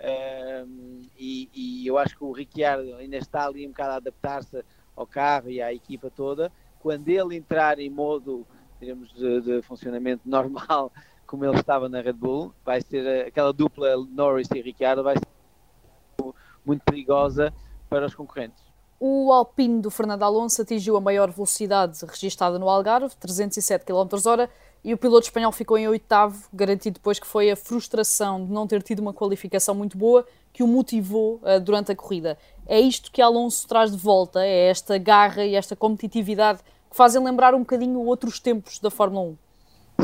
[0.00, 4.64] um, e, e, eu acho que o Ricciardo ainda está ali um bocado a adaptar-se
[4.96, 6.50] ao carro e à equipa toda.
[6.78, 8.46] Quando ele entrar em modo,
[8.80, 10.90] digamos, de, de funcionamento normal,
[11.30, 15.14] como ele estava na Red Bull, vai ser eh, aquela dupla Norris e Ricciardo vai
[15.14, 16.34] ser
[16.66, 17.54] muito perigosa
[17.88, 18.60] para os concorrentes.
[18.98, 24.48] O Alpine do Fernando Alonso atingiu a maior velocidade registada no Algarve, 307 km h
[24.82, 28.66] e o piloto espanhol ficou em oitavo, garantido depois que foi a frustração de não
[28.66, 32.36] ter tido uma qualificação muito boa que o motivou uh, durante a corrida.
[32.66, 36.58] É isto que Alonso traz de volta, é esta garra e esta competitividade
[36.90, 39.49] que fazem lembrar um bocadinho outros tempos da Fórmula 1.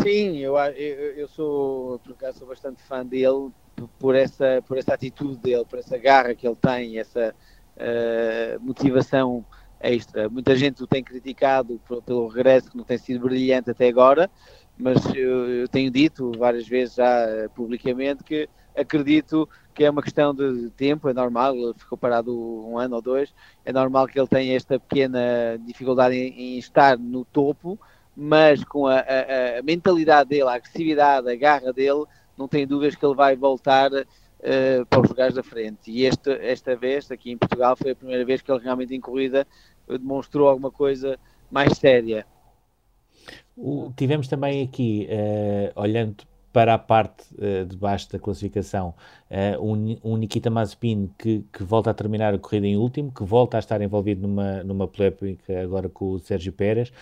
[0.03, 3.51] Sim, eu, eu, eu sou, por acaso, sou bastante fã dele
[3.99, 7.35] por essa, por essa atitude dele, por essa garra que ele tem, essa
[7.77, 9.45] uh, motivação
[9.81, 10.29] extra.
[10.29, 14.31] Muita gente o tem criticado pelo regresso que não tem sido brilhante até agora,
[14.77, 20.03] mas eu, eu tenho dito várias vezes já uh, publicamente que acredito que é uma
[20.03, 22.35] questão de tempo, é normal, ele ficou parado
[22.67, 26.99] um ano ou dois, é normal que ele tenha esta pequena dificuldade em, em estar
[26.99, 27.79] no topo,
[28.17, 32.05] mas com a, a, a, mentalidade dele, a agressividade, a garra dele,
[32.37, 35.91] não tenho dúvidas que ele vai voltar uh, para os lugares da frente.
[35.91, 39.01] E este, esta vez, aqui em Portugal, foi a primeira vez que ele realmente em
[39.01, 39.47] corrida
[39.89, 41.19] demonstrou alguma coisa
[41.51, 42.27] mais séria.
[43.57, 48.95] O, tivemos também aqui, uh, olhando para a parte uh, de baixo da classificação,
[49.31, 53.57] uh, um, Nikita Mazepin que, que, volta a terminar a corrida em último, que volta
[53.57, 56.93] a estar envolvido numa, numa polémica agora com o Sérgio Pérez.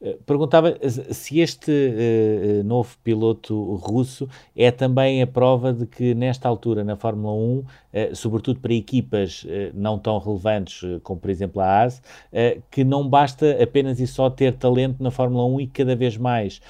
[0.00, 1.72] Uh, perguntava se este
[2.64, 7.64] novo piloto russo é também a prova de que nesta altura na Fórmula 1,
[8.14, 12.02] sobretudo para equipas não tão relevantes como por exemplo a AS,
[12.70, 16.60] que não basta apenas e só ter talento na Fórmula 1 e cada vez mais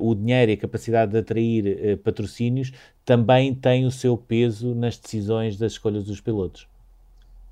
[0.00, 2.72] o dinheiro e a capacidade de atrair patrocínios,
[3.06, 6.68] também tem o seu peso nas decisões das escolhas dos pilotos.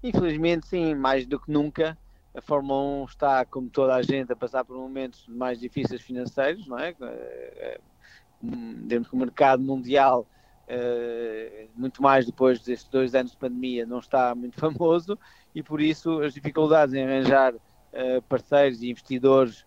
[0.03, 1.97] Infelizmente, sim, mais do que nunca.
[2.35, 6.67] A Fórmula 1 está, como toda a gente, a passar por momentos mais difíceis financeiros,
[6.67, 6.93] não é?
[8.43, 10.27] Dentro do mercado mundial,
[10.67, 15.17] eh, muito mais depois destes dois anos de pandemia, não está muito famoso
[15.55, 17.55] e por isso as dificuldades em arranjar
[17.93, 19.65] eh, parceiros e investidores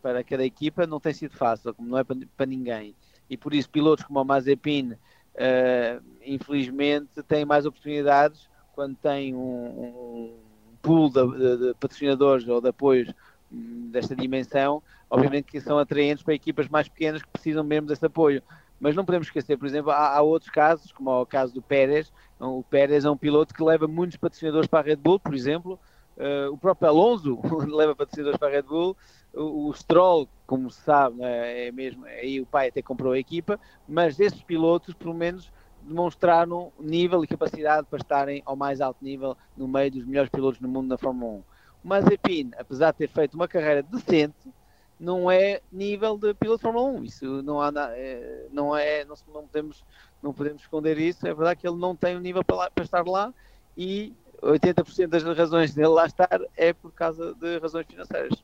[0.00, 2.94] para cada equipa não tem sido fácil, como não é para ninguém
[3.28, 4.94] e por isso pilotos como o Mazepin,
[5.34, 10.34] uh, infelizmente, têm mais oportunidades quando têm um, um
[10.82, 13.12] pool de, de, de, patrocinadores ou de apoios
[13.52, 18.04] hum, desta dimensão, obviamente que são atraentes para equipas mais pequenas que precisam mesmo desse
[18.04, 18.42] apoio.
[18.80, 22.12] Mas não podemos esquecer, por exemplo, há, há outros casos, como o caso do Pérez.
[22.38, 25.78] O Pérez é um piloto que leva muitos patrocinadores para a Red Bull, por exemplo.
[26.16, 28.96] Uh, o próprio Alonso leva patrocinadores para a Red Bull
[29.36, 33.58] o, Stroll, como se sabe, né, é mesmo, aí o pai até comprou a equipa,
[33.88, 39.36] mas esses pilotos, pelo menos, demonstraram nível e capacidade para estarem ao mais alto nível
[39.56, 41.36] no meio dos melhores pilotos no mundo na Fórmula 1.
[41.36, 41.44] O
[41.88, 44.50] Mazepin, apesar de ter feito uma carreira decente,
[44.98, 47.04] não é nível de piloto de Fórmula 1.
[47.04, 49.16] Isso não há, é, não é, não,
[49.46, 49.84] podemos,
[50.22, 51.26] não podemos esconder isso.
[51.26, 53.34] É verdade que ele não tem o um nível para, lá, para estar lá
[53.76, 58.42] e 80% das razões dele lá estar é por causa de razões financeiras.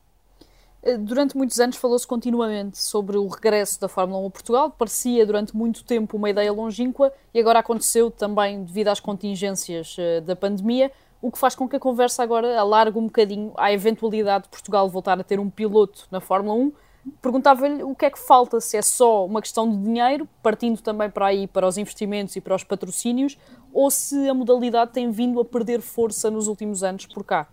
[0.83, 5.25] Eh, durante muitos anos falou-se continuamente sobre o regresso da Fórmula 1 a Portugal, parecia
[5.25, 10.35] durante muito tempo uma ideia longínqua e agora aconteceu também devido às contingências eh, da
[10.35, 10.91] pandemia,
[11.21, 14.89] o que faz com que a conversa agora alargue um bocadinho à eventualidade de Portugal
[14.89, 16.73] voltar a ter um piloto na Fórmula 1.
[17.21, 21.11] Perguntava-lhe o que é que falta, se é só uma questão de dinheiro, partindo também
[21.11, 23.37] para aí para os investimentos e para os patrocínios,
[23.71, 27.47] ou se a modalidade tem vindo a perder força nos últimos anos por cá.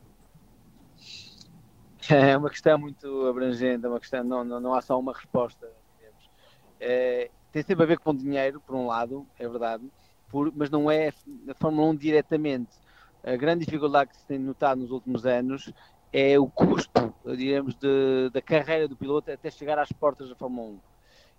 [2.11, 5.71] É uma questão muito abrangente, é uma questão, não, não, não há só uma resposta.
[6.81, 9.85] É, tem sempre a ver com dinheiro, por um lado, é verdade,
[10.29, 11.09] por, mas não é
[11.49, 12.77] a Fórmula 1 diretamente.
[13.23, 15.73] A grande dificuldade que se tem notado nos últimos anos
[16.13, 20.69] é o custo, digamos, de, da carreira do piloto até chegar às portas da Fórmula
[20.69, 20.81] 1.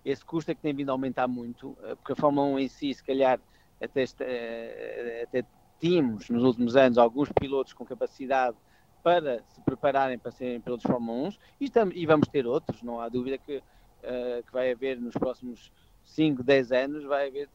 [0.04, 2.68] Esse custo é que tem vindo a aumentar muito, eh, porque a Fórmula 1 em
[2.68, 3.40] si, se calhar,
[3.80, 5.44] até, eh, até
[5.80, 8.56] tínhamos nos últimos anos alguns pilotos com capacidade
[9.02, 13.08] para se prepararem para serem pilotos Fórmula 1 e, e vamos ter outros, não há
[13.08, 15.72] dúvida que, uh, que vai haver nos próximos
[16.04, 17.48] 5, 10 anos, vai haver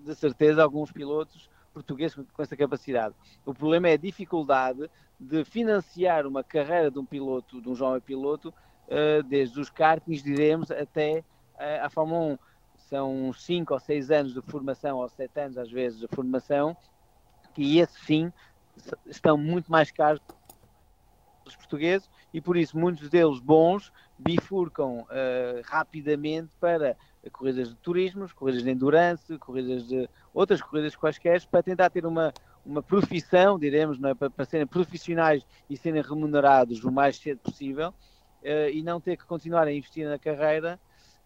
[0.00, 3.14] de certeza alguns pilotos portugueses com essa capacidade.
[3.46, 8.00] O problema é a dificuldade de financiar uma carreira de um piloto, de um jovem
[8.00, 8.52] piloto,
[8.88, 11.20] uh, desde os kartings, diremos, até
[11.54, 12.38] uh, a Fórmula 1.
[12.76, 16.76] São 5 ou 6 anos de formação, ou 7 anos às vezes de formação,
[17.56, 18.32] e esses sim
[19.06, 20.20] estão muito mais caros
[21.48, 25.06] dos portugueses e por isso muitos deles bons bifurcam uh,
[25.64, 26.96] rapidamente para
[27.32, 32.32] corridas de turismo, corridas de endurance, corridas de outras corridas quaisquer, para tentar ter uma,
[32.64, 34.14] uma profissão, diremos, é?
[34.14, 39.16] para, para, serem profissionais e serem remunerados o mais cedo possível uh, e não ter
[39.16, 40.78] que continuar a investir na carreira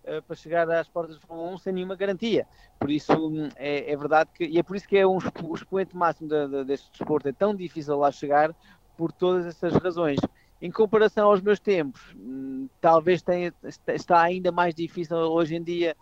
[0.04, 2.46] uh, para chegar às portas de Fórmula 1 sem nenhuma garantia.
[2.78, 5.18] Por isso hum, é, é, verdade que, e é por isso que é um,
[5.54, 8.54] expoente máximo de, de, deste desporto, é tão difícil lá chegar
[8.96, 10.18] por todas essas razões.
[10.60, 13.52] Em comparação aos meus tempos, hum, talvez tenha,
[13.88, 15.96] está ainda mais difícil hoje em dia,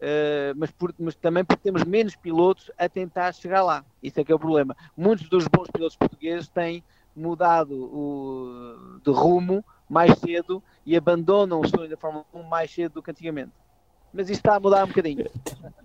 [0.00, 3.84] uh, mas, por, mas, também porque temos menos pilotos a tentar chegar lá.
[4.02, 4.74] Isso é que é o problema.
[4.96, 6.82] Muitos dos bons pilotos portugueses têm
[7.14, 12.94] mudado o, de rumo mais cedo e abandonam o sonho da Fórmula 1 mais cedo
[12.94, 13.52] do que antigamente.
[14.12, 15.26] Mas isto está a mudar um bocadinho.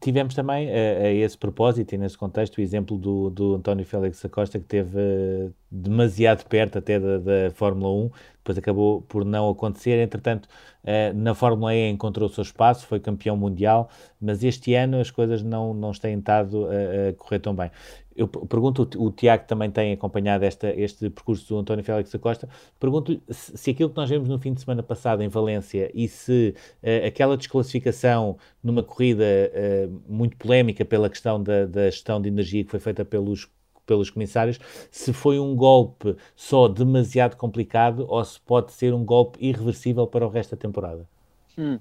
[0.00, 4.24] tivemos também, a, a, esse propósito e nesse contexto, o exemplo do, do António Félix
[4.24, 9.48] Acosta, que teve uh, demasiado perto até da, da, Fórmula 1, depois acabou por não
[9.50, 10.02] acontecer.
[10.02, 10.46] Entretanto,
[10.84, 13.88] uh, na Fórmula E encontrou o seu espaço, foi campeão mundial,
[14.20, 17.70] mas este ano as coisas não, não têm estado a, a correr tão bem
[18.18, 22.48] eu pergunto, o Tiago também tem acompanhado esta, este percurso do António Félix da Costa,
[22.78, 26.52] pergunto-lhe se, aquilo que nós vimos no fim de semana passado em Valência e se
[26.82, 32.64] uh, aquela desclassificação numa corrida uh, muito polémica pela questão da, da gestão de energia
[32.64, 33.48] que foi feita pelos
[33.86, 39.38] pelos comissários, se foi um golpe só demasiado complicado ou se pode ser um golpe
[39.40, 41.08] irreversível para o resto da temporada.
[41.56, 41.78] Hum.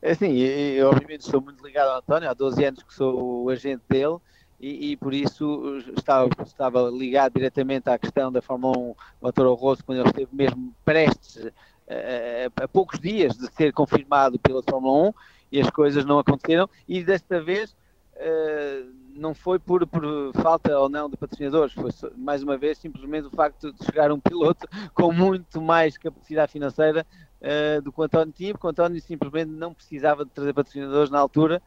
[0.00, 3.50] É assim, eu obviamente sou muito ligado ao António, há 12 anos que sou o
[3.50, 4.16] agente dele,
[4.64, 9.84] e, e, por isso estava, estava ligado diretamente à questão da Fórmula 1 Motor Rosso,
[9.84, 11.52] quando ele esteve mesmo prestes
[11.86, 15.14] a, a, poucos dias de ser confirmado pela Fórmula 1
[15.52, 16.66] e as coisas não aconteceram.
[16.88, 17.76] E desta vez
[18.14, 20.02] uh, não foi por, por,
[20.40, 24.18] falta ou não de patrocinadores, foi mais uma vez simplesmente o facto de chegar um
[24.18, 27.06] piloto com muito mais capacidade financeira
[27.42, 31.10] uh, do que o António tinha, porque o António simplesmente não precisava de trazer patrocinadores
[31.10, 31.60] na altura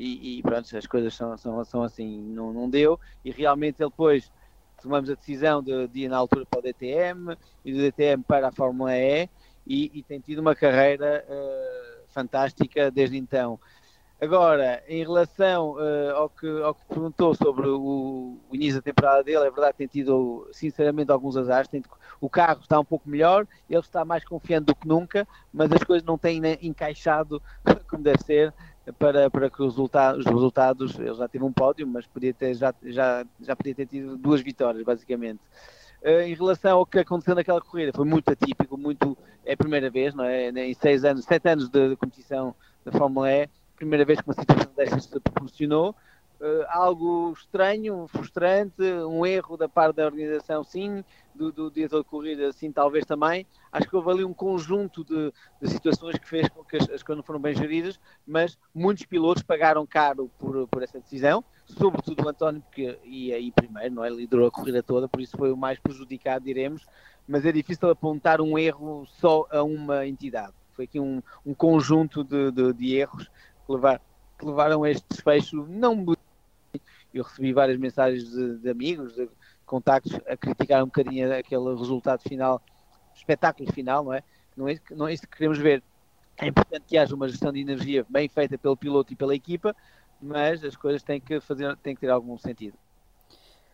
[0.00, 3.90] e, e pronto, as coisas são, são, são assim, não, não deu, e realmente ele
[3.90, 4.32] depois
[4.80, 8.48] tomamos a decisão de, de ir na altura para o DTM e do DTM para
[8.48, 9.28] a Fórmula E
[9.66, 13.60] e, e tem tido uma carreira uh, fantástica desde então.
[14.18, 19.22] Agora, em relação uh, ao, que, ao que perguntou sobre o, o, início da temporada
[19.22, 21.68] dele, é verdade tem tido, sinceramente, alguns azares.
[21.68, 21.82] Tem,
[22.20, 25.82] o carro está um pouco melhor, ele está mais confiante do que nunca, mas as
[25.84, 27.42] coisas não têm encaixado
[27.88, 28.54] como deve ser
[28.98, 32.54] para, para que os resultados, os resultados, ele já teve um pódio, mas podia ter,
[32.54, 35.40] já, já, já podia ter tido duas vitórias, basicamente.
[36.02, 39.90] Uh, em relação ao que aconteceu naquela corrida, foi muito atípico, muito, é a primeira
[39.90, 40.48] vez, não é?
[40.48, 44.34] Em seis anos, sete anos de, de competição da Fórmula E, primeira vez que uma
[44.34, 45.94] situação destas se proporcionou,
[46.40, 52.08] uh, algo estranho, frustrante, um erro da parte da organização, sim, do, do diretor de
[52.08, 53.46] corrida, sim, talvez também.
[53.70, 57.02] Acho que houve ali um conjunto de, de situações que fez com que as, as,
[57.02, 62.24] coisas não foram bem geridas, mas muitos pilotos pagaram caro por, por essa decisão, sobretudo
[62.24, 64.10] o António, porque ia aí primeiro, não é?
[64.10, 66.86] liderou a corrida toda, por isso foi o mais prejudicado, diremos,
[67.28, 70.52] mas é difícil apontar um erro só a uma entidade.
[70.72, 73.30] Foi aqui um, um conjunto de, de, de erros
[73.66, 74.00] que, levar,
[74.38, 75.94] que levaram a este desfecho não
[77.12, 79.28] eu recebi várias mensagens de, de amigos, de
[79.66, 82.60] contactos, a criticar um bocadinho aquele resultado final,
[83.14, 84.22] espetáculo final, não é?
[84.56, 85.82] Não é, não é isso que queremos ver.
[86.36, 89.76] É importante que haja uma gestão de energia bem feita pelo piloto e pela equipa,
[90.20, 92.76] mas as coisas têm que, fazer, têm que ter algum sentido.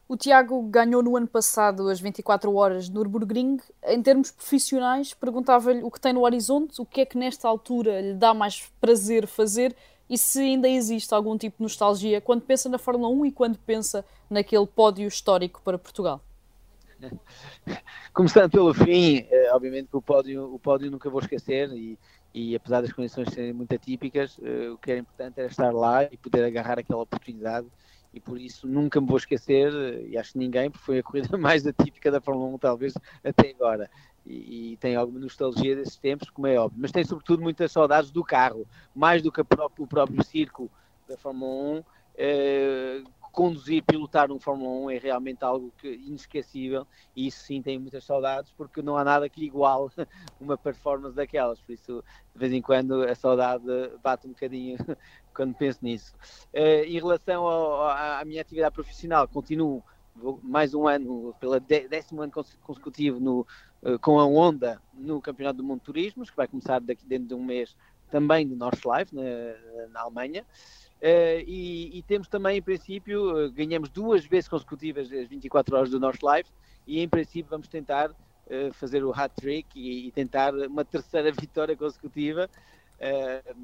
[0.08, 3.58] O Tiago ganhou no ano passado as 24 horas de Nürburgring.
[3.84, 8.00] Em termos profissionais, perguntava-lhe o que tem no horizonte, o que é que nesta altura
[8.00, 9.74] lhe dá mais prazer fazer
[10.08, 13.58] e se ainda existe algum tipo de nostalgia quando pensa na Fórmula 1 e quando
[13.58, 16.22] pensa naquele pódio histórico para Portugal.
[18.12, 21.98] Começando pelo fim, eh, obviamente que o pódio, o pódio nunca vou esquecer e,
[22.32, 26.04] e apesar das condições serem muito atípicas, eh, o que era importante era estar lá
[26.04, 27.66] e poder agarrar aquela oportunidade
[28.14, 31.02] e por isso nunca me vou esquecer, eh, e acho que ninguém, porque foi a
[31.04, 33.90] corrida mais atípica da Fórmula 1 talvez até agora
[34.26, 38.10] e, e, tem alguma nostalgia desses tempos, como é óbvio, mas tem sobretudo muitas saudades
[38.10, 40.70] do carro, mais do que próprio, o próprio circo
[41.08, 41.84] da Fórmula 1.
[42.18, 43.02] Eh,
[43.36, 48.02] conduzir, pilotar um Fórmula 1 é realmente algo que, inesquecível e isso sim tem muitas
[48.02, 49.92] saudades porque não há nada que igual
[50.40, 52.02] uma performance daquelas, por isso
[52.32, 53.62] de vez em quando a saudade
[54.02, 54.78] bate um bocadinho
[55.34, 56.14] quando penso nisso.
[56.54, 59.84] Uh, em relação ao, à minha atividade profissional, continuo
[60.42, 63.46] mais um ano, pela décimo ano consecutivo no,
[64.00, 67.34] com a Honda no Campeonato do Mundo de Turismos, que vai começar daqui dentro de
[67.34, 67.76] um mês
[68.10, 69.22] também no Nordschleife, na,
[69.90, 70.44] na Alemanha.
[70.96, 75.90] Uh, e, e, temos também, em princípio, uh, ganhamos duas vezes consecutivas as 24 horas
[75.90, 76.50] do Nordschleife
[76.86, 81.76] e, em princípio, vamos tentar uh, fazer o hat-trick e, e, tentar uma terceira vitória
[81.76, 82.48] consecutiva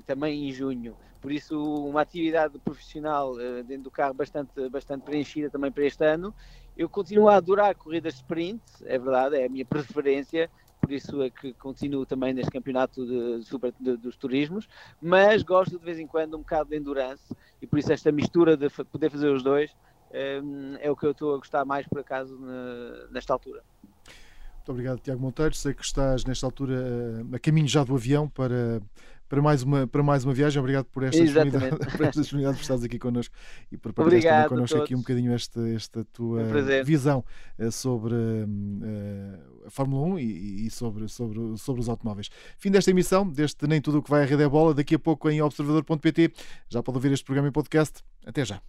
[0.05, 0.95] também em junho.
[1.19, 6.35] Por isso, uma atividade profissional dentro do carro bastante, bastante preenchida também para este ano.
[6.77, 10.51] Eu continuo a adorar corridas sprint, é verdade, é a minha preferência,
[10.81, 14.69] por isso é que continuo também neste campeonato de, super, de, dos turismos,
[15.01, 18.57] mas gosto de vez em quando um bocado de endurance e por isso esta mistura
[18.57, 19.71] de poder fazer os dois
[20.43, 22.39] um, é o que eu estou a gostar mais por acaso
[23.11, 23.63] nesta altura.
[24.63, 25.55] Muito obrigado, Tiago Monteiro.
[25.55, 28.81] Sei que estás nesta altura eh, a caminho já do avião para,
[29.33, 30.61] para mais uma, para mais uma viagem.
[30.61, 33.35] Obrigado por esta, disponibilidade, por esta disponibilidade por estares aqui connosco
[33.73, 37.25] e por partilhares também connosco aqui um bocadinho esta, esta tua um visão
[37.59, 42.29] eh, sobre uh, a Fórmula 1 e, e, sobre, sobre, sobre os automóveis.
[42.59, 44.75] Fim desta emissão, deste Nem Tudo o que vai à Rede é Bola.
[44.75, 46.31] Daqui a pouco em observador.pt
[46.69, 48.05] já pode ouvir este programa em podcast.
[48.27, 48.61] Até já.